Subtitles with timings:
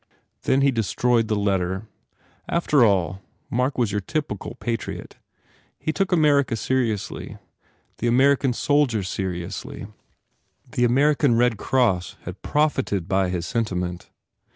[0.45, 1.87] Then he destroyed the letter.
[2.49, 5.17] After all, Mark was your typical patriot.
[5.77, 7.37] He took America seriously,
[7.99, 9.85] the American soldier seriously,
[10.71, 14.09] the American Red Cross had profited by his senti ment.